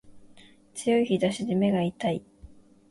[0.73, 2.23] 強い日差しで目が痛い